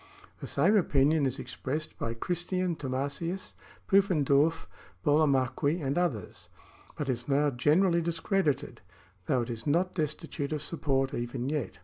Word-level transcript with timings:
The 0.39 0.47
same 0.47 0.75
opinion 0.77 1.27
is 1.27 1.37
expressed 1.37 1.95
by 1.99 2.15
Christian 2.15 2.75
Thomasius,^ 2.75 3.53
Pufen 3.87 4.23
dorf,^ 4.23 4.65
Burlamaqui,* 5.05 5.79
and 5.79 5.95
others, 5.95 6.49
but 6.97 7.07
is 7.07 7.27
now 7.27 7.51
generally 7.51 8.01
dis 8.01 8.19
credited, 8.19 8.81
though 9.27 9.43
it 9.43 9.51
is 9.51 9.67
not 9.67 9.93
destitute 9.93 10.53
of 10.53 10.63
support 10.63 11.13
even 11.13 11.49
yet. 11.49 11.77